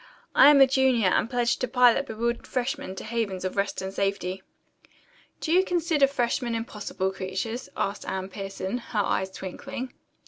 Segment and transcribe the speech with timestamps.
[0.33, 3.93] I am a junior and pledged to pilot bewildered freshmen to havens of rest and
[3.93, 4.41] safety."
[5.39, 9.93] "Do you consider freshmen impossible creatures?" asked Anne Pierson, her eyes twinkling.